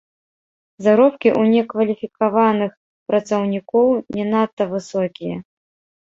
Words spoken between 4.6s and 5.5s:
высокія.